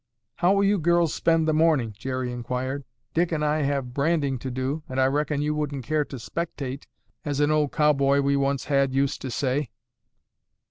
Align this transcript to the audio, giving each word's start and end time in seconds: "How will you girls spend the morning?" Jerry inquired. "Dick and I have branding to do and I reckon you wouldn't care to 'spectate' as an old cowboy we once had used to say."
"How 0.37 0.53
will 0.55 0.63
you 0.63 0.79
girls 0.79 1.13
spend 1.13 1.47
the 1.47 1.53
morning?" 1.53 1.93
Jerry 1.95 2.31
inquired. 2.31 2.85
"Dick 3.13 3.31
and 3.31 3.45
I 3.45 3.61
have 3.61 3.93
branding 3.93 4.39
to 4.39 4.49
do 4.49 4.81
and 4.89 4.99
I 4.99 5.05
reckon 5.05 5.43
you 5.43 5.53
wouldn't 5.53 5.85
care 5.85 6.05
to 6.05 6.15
'spectate' 6.17 6.87
as 7.23 7.39
an 7.39 7.51
old 7.51 7.71
cowboy 7.71 8.21
we 8.21 8.35
once 8.35 8.65
had 8.65 8.95
used 8.95 9.21
to 9.21 9.29
say." 9.29 9.69